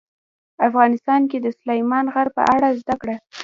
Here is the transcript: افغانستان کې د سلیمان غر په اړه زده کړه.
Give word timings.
افغانستان 0.67 1.21
کې 1.29 1.37
د 1.41 1.47
سلیمان 1.59 2.05
غر 2.13 2.27
په 2.37 2.41
اړه 2.55 2.67
زده 2.79 2.95
کړه. 3.01 3.15